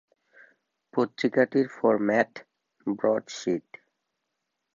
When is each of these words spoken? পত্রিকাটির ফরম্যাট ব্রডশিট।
পত্রিকাটির 0.93 1.67
ফরম্যাট 1.77 2.31
ব্রডশিট। 2.87 3.67